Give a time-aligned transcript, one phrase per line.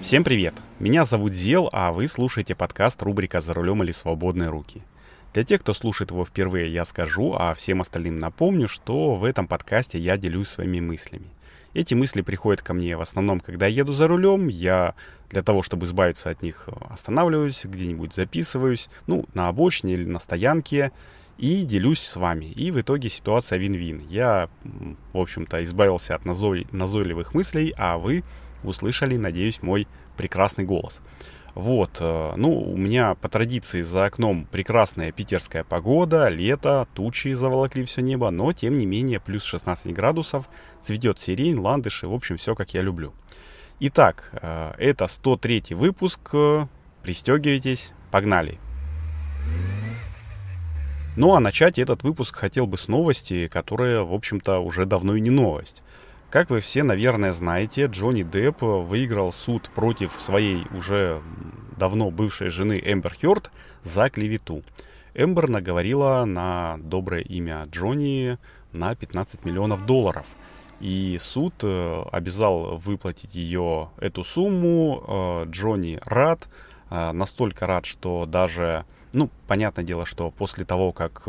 [0.00, 0.54] Всем привет!
[0.78, 4.82] Меня зовут Зел, а вы слушаете подкаст рубрика «За рулем или свободные руки».
[5.34, 9.46] Для тех, кто слушает его впервые, я скажу, а всем остальным напомню, что в этом
[9.46, 11.26] подкасте я делюсь своими мыслями.
[11.74, 14.48] Эти мысли приходят ко мне в основном, когда я еду за рулем.
[14.48, 14.94] Я
[15.30, 20.92] для того, чтобы избавиться от них, останавливаюсь, где-нибудь записываюсь, ну, на обочине или на стоянке,
[21.36, 22.46] и делюсь с вами.
[22.46, 24.02] И в итоге ситуация вин-вин.
[24.08, 24.48] Я,
[25.12, 28.24] в общем-то, избавился от назойливых мыслей, а вы
[28.62, 29.86] услышали, надеюсь, мой
[30.16, 31.00] прекрасный голос.
[31.54, 37.84] Вот, э, ну, у меня по традиции за окном прекрасная питерская погода, лето, тучи заволокли
[37.84, 40.48] все небо, но, тем не менее, плюс 16 градусов,
[40.82, 43.12] цветет сирень, ландыши, в общем, все, как я люблю.
[43.80, 46.32] Итак, э, это 103 выпуск,
[47.02, 48.58] пристегивайтесь, погнали.
[51.16, 55.20] Ну а начать этот выпуск хотел бы с новости, которая, в общем-то, уже давно и
[55.20, 55.82] не новость.
[56.30, 61.22] Как вы все, наверное, знаете, Джонни Депп выиграл суд против своей уже
[61.78, 63.50] давно бывшей жены Эмбер Хёрд
[63.82, 64.62] за клевету.
[65.14, 68.36] Эмбер наговорила на доброе имя Джонни
[68.72, 70.26] на 15 миллионов долларов.
[70.80, 75.02] И суд э, обязал выплатить ее эту сумму.
[75.08, 76.46] Э, Джонни рад,
[76.90, 81.26] э, настолько рад, что даже, ну, понятное дело, что после того, как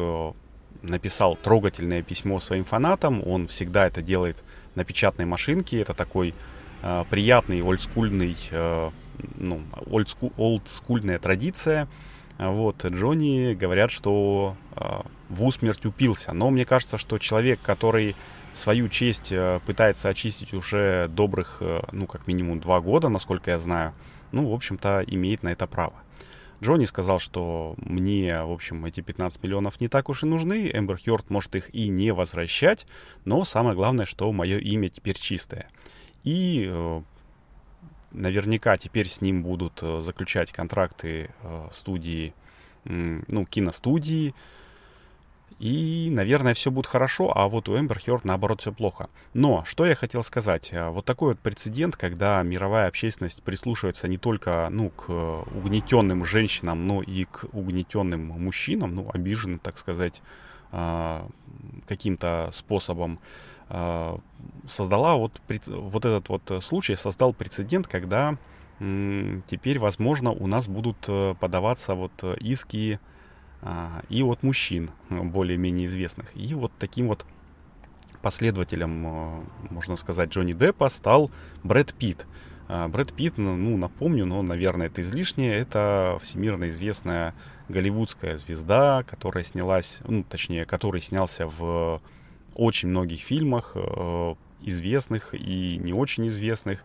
[0.82, 4.44] написал трогательное письмо своим фанатам, он всегда это делает
[4.76, 5.82] на печатной машинке.
[5.82, 6.34] Это такой
[6.82, 8.92] э, приятный олдскульный, э,
[9.36, 11.88] ну, олдску, олдскульная традиция.
[12.38, 16.32] Вот, Джонни говорят, что э, в усмерть упился.
[16.32, 18.16] Но мне кажется, что человек, который
[18.54, 23.60] свою честь э, пытается очистить уже добрых, э, ну, как минимум два года, насколько я
[23.60, 23.94] знаю,
[24.32, 25.94] ну, в общем-то, имеет на это право.
[26.62, 30.70] Джонни сказал, что мне, в общем, эти 15 миллионов не так уж и нужны.
[30.74, 32.86] Эмбер Хёрд может их и не возвращать,
[33.26, 35.68] но самое главное, что мое имя теперь чистое.
[36.24, 37.02] И э,
[38.12, 42.34] наверняка теперь с ним будут э, заключать контракты э, студии,
[42.86, 44.34] ну, киностудии,
[45.60, 49.10] и, наверное, все будет хорошо, а вот у Эмбер Хёрд, наоборот, все плохо.
[49.34, 50.70] Но, что я хотел сказать.
[50.72, 56.88] А, вот такой вот прецедент, когда мировая общественность прислушивается не только, ну, к угнетенным женщинам,
[56.88, 60.22] но и к угнетенным мужчинам, ну, обиженным, так сказать,
[60.72, 61.28] а,
[61.88, 63.20] каким-то способом,
[63.68, 64.18] а,
[64.66, 68.38] создала вот, вот этот вот случай, создал прецедент, когда
[68.80, 72.98] теперь, возможно, у нас будут э, подаваться вот иски
[74.10, 76.36] и от мужчин, более-менее известных.
[76.36, 77.26] И вот таким вот
[78.22, 81.32] последователем, а, можно сказать, Джонни Деппа стал
[81.64, 82.28] Брэд Питт.
[82.68, 87.34] А, Брэд Питт, ну, ну, напомню, но, наверное, это излишнее, это всемирно известная
[87.68, 92.02] голливудская звезда, которая снялась, ну, точнее, который снялся в
[92.56, 93.78] очень многих фильмах,
[94.62, 96.84] известных и не очень известных.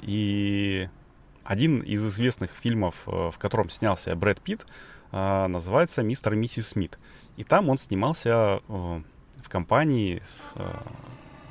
[0.00, 0.88] И
[1.44, 4.70] один из известных фильмов, в котором снялся Брэд Питт, а,
[5.12, 6.98] называется «Мистер и миссис Смит».
[7.36, 9.02] И там он снимался э,
[9.42, 10.70] в компании с э,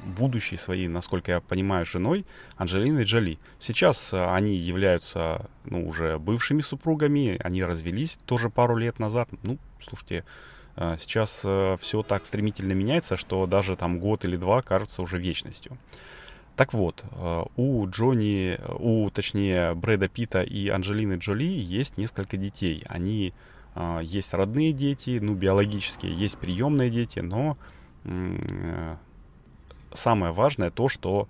[0.06, 2.26] будущей своей, насколько я понимаю, женой
[2.58, 3.40] Анджелиной Джоли.
[3.60, 9.30] Сейчас э, они являются ну, уже бывшими супругами, они развелись тоже пару лет назад.
[9.44, 10.24] Ну, слушайте,
[10.76, 11.46] сейчас
[11.82, 15.78] все так стремительно меняется, что даже там год или два кажутся уже вечностью.
[16.56, 17.04] Так вот,
[17.56, 22.84] у Джонни, у, точнее, Брэда Питта и Анджелины Джоли есть несколько детей.
[22.88, 23.34] Они
[23.74, 27.58] а, есть родные дети, ну, биологические, есть приемные дети, но
[28.04, 28.96] э,
[29.94, 31.28] самое важное то, что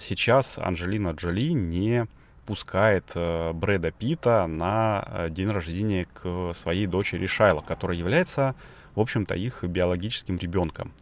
[0.00, 2.06] сейчас Анджелина Джоли не
[2.46, 8.54] пускает э, Брэда Питта на э, день рождения к своей дочери Шайло, которая является,
[8.94, 10.92] в общем-то, их биологическим ребенком.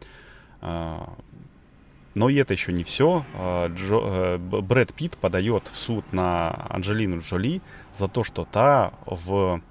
[2.15, 3.23] А, но и это еще не все.
[3.37, 7.61] Джо, Брэд Питт подает в суд на Анджелину Джоли
[7.93, 9.61] за то, что та в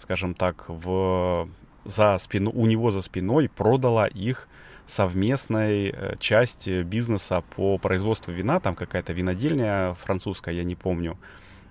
[0.00, 1.48] скажем так, в,
[1.84, 4.48] за спину, у него за спиной продала их
[4.86, 11.16] совместной э, часть бизнеса по производству вина, там какая-то винодельня французская, я не помню.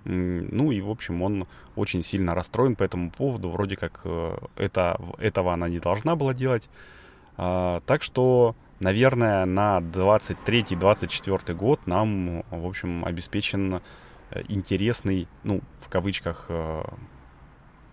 [0.04, 1.44] Ну и, в общем, он
[1.76, 3.50] очень сильно расстроен по этому поводу.
[3.50, 6.70] Вроде как э, это, этого она не должна была делать.
[7.36, 13.80] А, так что, наверное, на 23-24 год нам, в общем, обеспечен
[14.30, 16.50] э, интересный, ну, в кавычках,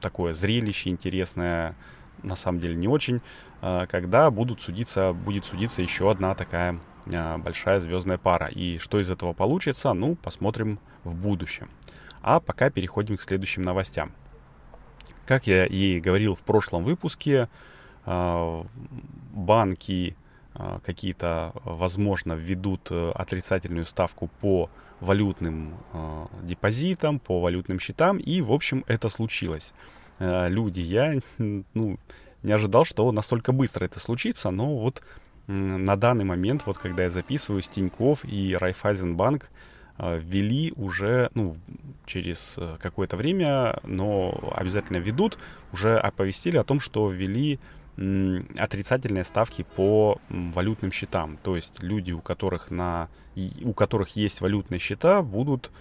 [0.01, 1.75] такое зрелище интересное,
[2.23, 3.21] на самом деле не очень,
[3.61, 8.47] а, когда будут судиться, будет судиться еще одна такая большая звездная пара.
[8.47, 11.69] И что из этого получится, ну, посмотрим в будущем.
[12.21, 14.11] А пока переходим к следующим новостям.
[15.25, 17.47] Как я и говорил в прошлом выпуске,
[18.05, 20.17] банки
[20.83, 24.69] какие-то, возможно, введут отрицательную ставку по
[24.99, 25.77] валютным
[26.41, 29.73] депозитам, по валютным счетам, и, в общем, это случилось.
[30.19, 31.99] Люди, я, ну,
[32.43, 35.03] не ожидал, что настолько быстро это случится, но вот
[35.47, 39.49] на данный момент, вот когда я записываю, Тиньков и Райфайзенбанк
[39.97, 41.55] э, ввели уже, ну,
[42.05, 45.37] через э, какое-то время, но обязательно ведут,
[45.71, 47.59] уже оповестили о том, что ввели
[47.97, 51.37] отрицательные ставки по валютным счетам.
[51.43, 53.09] То есть люди, у которых, на,
[53.63, 55.71] у которых есть валютные счета, будут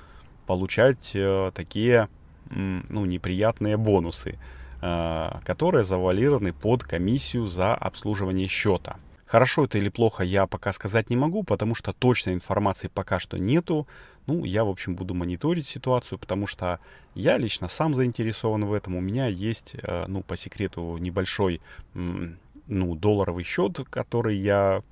[0.47, 2.09] получать э, такие
[2.49, 4.39] ну, неприятные бонусы.
[4.83, 8.97] Э, которые завуалированы под комиссию за обслуживание счета.
[9.27, 13.39] Хорошо это или плохо, я пока сказать не могу, потому что точной информации пока что
[13.39, 13.89] нету.
[14.27, 16.79] Ну, я, в общем, буду мониторить ситуацию, потому что
[17.15, 18.95] я лично сам заинтересован в этом.
[18.95, 21.61] У меня есть, э, ну, по секрету, небольшой,
[21.95, 24.83] ну, долларовый счет, который я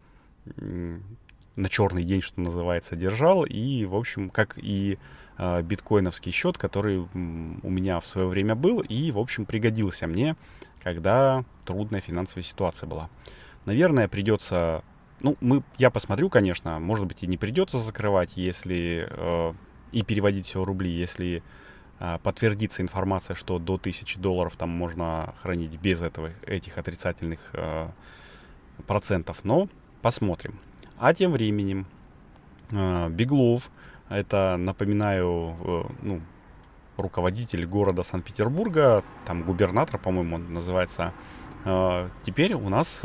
[1.56, 3.44] на черный день, что называется, держал.
[3.44, 4.98] И, в общем, как и
[5.38, 10.36] э, биткоиновский счет, который у меня в свое время был и, в общем, пригодился мне,
[10.82, 13.08] когда трудная финансовая ситуация была.
[13.64, 14.82] Наверное, придется...
[15.20, 19.08] Ну, мы, я посмотрю, конечно, может быть, и не придется закрывать, если...
[19.10, 19.54] Э,
[19.92, 21.42] и переводить все в рубли, если
[22.00, 27.88] э, подтвердится информация, что до 1000 долларов там можно хранить без этого, этих отрицательных э,
[28.86, 29.44] процентов.
[29.44, 29.68] Но
[30.02, 30.58] посмотрим.
[30.98, 31.86] А тем временем
[32.70, 33.70] э, Беглов,
[34.08, 36.20] это, напоминаю, э, ну,
[36.96, 41.12] руководитель города Санкт-Петербурга, там губернатор, по-моему, он называется,
[42.22, 43.00] теперь у нас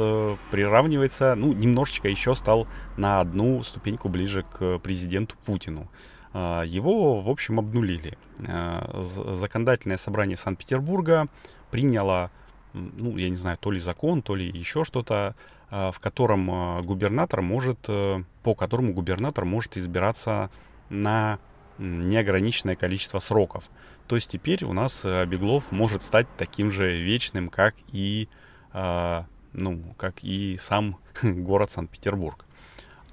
[0.51, 2.67] приравнивается, ну, немножечко еще стал
[2.97, 5.89] на одну ступеньку ближе к президенту Путину.
[6.33, 8.17] Его, в общем, обнулили.
[8.37, 11.27] Законодательное собрание Санкт-Петербурга
[11.71, 12.31] приняло,
[12.73, 15.35] ну, я не знаю, то ли закон, то ли еще что-то,
[15.71, 20.49] Э, в котором э, губернатор может, э, по которому губернатор может избираться
[20.89, 21.37] на
[21.77, 23.69] неограниченное количество сроков.
[24.07, 28.27] То есть теперь у нас Беглов может стать таким же вечным, как и,
[28.73, 32.45] ну, как и сам город Санкт-Петербург.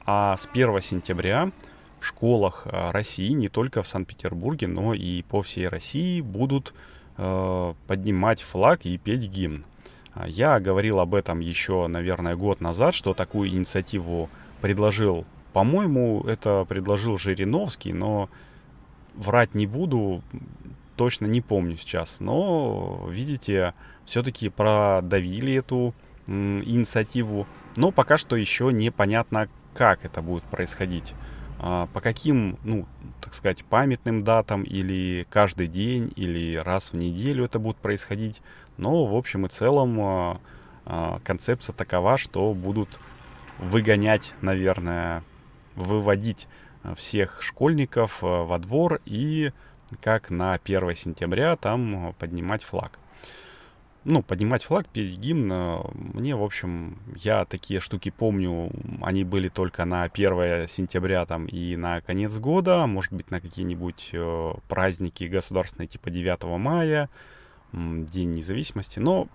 [0.05, 1.51] А с 1 сентября
[2.01, 6.75] в школах России, не только в Санкт-Петербурге, но и по всей России будут
[7.17, 9.65] поднимать флаг и петь гимн.
[10.17, 14.31] А, я говорил об этом еще, наверное, год назад, что такую инициативу
[14.63, 18.31] предложил, по-моему, это предложил Жириновский, но
[19.15, 20.23] врать не буду,
[20.97, 22.21] точно не помню сейчас.
[22.21, 25.95] Но, видите, все-таки продавили эту
[26.27, 27.47] инициативу,
[27.77, 31.15] но пока что еще непонятно, как это будет происходить.
[31.59, 32.87] А, по каким, ну,
[33.21, 38.43] так сказать, памятным датам или каждый день или раз в неделю это будет происходить.
[38.77, 40.41] Но в общем и целом а,
[40.85, 43.01] а, концепция такова, что будут
[43.59, 45.23] выгонять, наверное,
[45.77, 46.47] выводить
[46.97, 49.53] всех школьников во двор и
[50.01, 52.99] как на 1 сентября там поднимать флаг.
[54.09, 55.79] Ну, поднимать флаг, петь гимн, э,
[56.15, 58.71] мне, в общем, я такие штуки помню,
[59.03, 64.11] они были только на 1 сентября там и на конец года, может быть, на какие-нибудь
[64.13, 67.11] э, праздники государственные типа 9 мая,
[67.73, 69.27] День независимости, но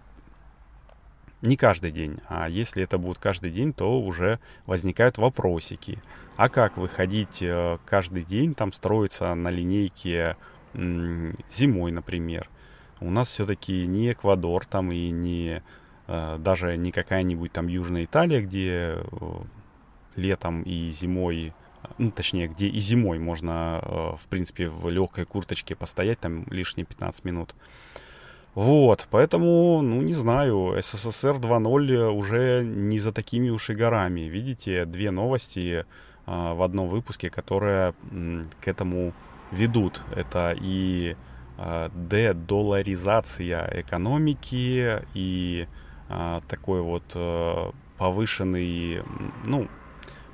[1.41, 2.19] не каждый день.
[2.27, 5.99] А если это будет каждый день, то уже возникают вопросики.
[6.37, 10.37] А как выходить э, каждый день, там строиться на линейке
[10.73, 12.49] зимой, например–
[13.01, 15.63] у нас все-таки не Эквадор там и не
[16.07, 19.01] э, даже не какая-нибудь там Южная Италия, где э,
[20.15, 21.53] летом и зимой,
[21.97, 23.81] ну, точнее, где и зимой можно,
[24.21, 27.55] в принципе, в легкой курточке постоять там лишние 15 минут.
[28.55, 34.21] Вот, поэтому, ну, не знаю, СССР 2.0 уже не за такими уж и горами.
[34.21, 35.85] Видите, две новости э,
[36.25, 39.13] в одном выпуске, которые э, к этому
[39.51, 40.01] ведут.
[40.15, 41.15] Это и
[41.63, 45.67] Э, дедоларизация экономики и
[46.09, 49.03] а, такой вот а, повышенный,
[49.45, 49.67] ну,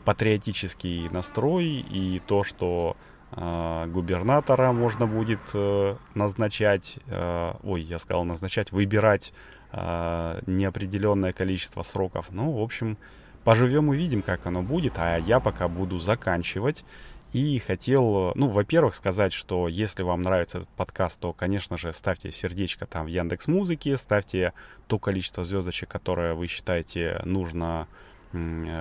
[0.05, 2.97] патриотический настрой и то, что а,
[3.31, 9.33] губернатора можно будет а, назначать, а, ой, я сказал назначать, выбирать
[9.73, 12.27] неопределенное количество сроков.
[12.29, 12.97] Ну, в общем,
[13.43, 16.85] поживем увидим, как оно будет, а я пока буду заканчивать.
[17.33, 22.31] И хотел, ну, во-первых, сказать, что если вам нравится этот подкаст, то, конечно же, ставьте
[22.31, 24.53] сердечко там в Яндекс Музыке, ставьте
[24.87, 27.87] то количество звездочек, которое вы считаете нужно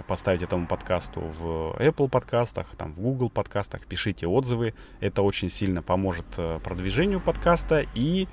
[0.06, 5.82] поставить этому подкасту в Apple подкастах, там в Google подкастах, пишите отзывы, это очень сильно
[5.82, 7.86] поможет э, продвижению подкаста.
[7.94, 8.26] И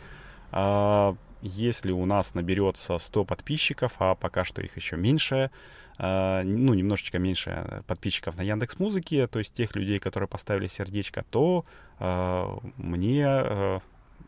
[0.51, 5.51] э, если у нас наберется 100 подписчиков, а пока что их еще меньше,
[5.99, 11.25] э, ну, немножечко меньше подписчиков на Яндекс Музыке, то есть тех людей, которые поставили сердечко,
[11.29, 11.65] то
[11.99, 13.79] э, мне, э,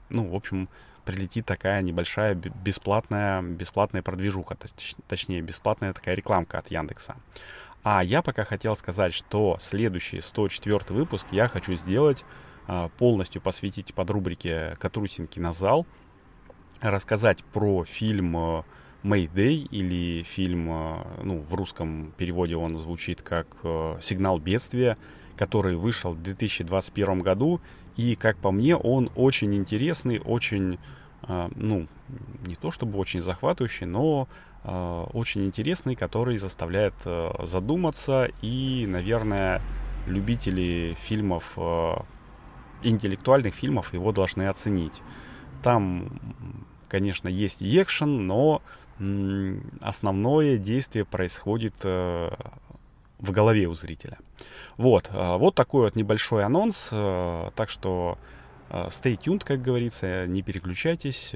[0.09, 0.69] ну, в общем,
[1.05, 7.15] прилетит такая небольшая бесплатная, бесплатная продвижуха, точ, точнее, бесплатная такая рекламка от Яндекса.
[7.83, 12.25] А я пока хотел сказать, что следующий 104 выпуск я хочу сделать
[12.67, 15.85] э, полностью посвятить под рубрике «Катрусин кинозал»,
[16.81, 18.65] рассказать про фильм
[19.03, 20.65] Mayday или фильм,
[21.23, 23.47] ну, в русском переводе он звучит как
[24.01, 24.97] «Сигнал бедствия»,
[25.37, 27.61] который вышел в 2021 году.
[27.97, 30.79] И, как по мне, он очень интересный, очень,
[31.27, 31.87] ну,
[32.45, 34.27] не то чтобы очень захватывающий, но
[34.63, 36.93] очень интересный, который заставляет
[37.43, 38.29] задуматься.
[38.41, 39.61] И, наверное,
[40.07, 41.57] любители фильмов,
[42.83, 45.01] интеллектуальных фильмов его должны оценить.
[45.63, 46.19] Там,
[46.87, 48.61] конечно, есть и экшен, но
[49.81, 52.31] основное действие происходит э,
[53.19, 54.17] в голове у зрителя.
[54.77, 56.89] Вот, э, вот такой вот небольшой анонс.
[56.91, 58.17] Э, так что
[58.69, 61.35] stay tuned, как говорится, не переключайтесь.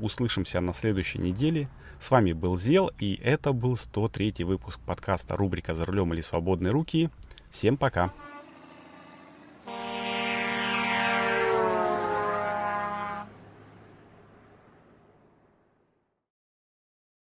[0.00, 1.68] Услышимся на следующей неделе.
[2.00, 6.72] С вами был Зел, и это был 103 выпуск подкаста рубрика «За рулем или свободные
[6.72, 7.10] руки».
[7.50, 8.12] Всем пока!